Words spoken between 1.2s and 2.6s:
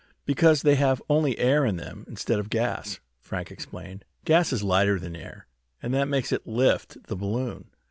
air in them, instead of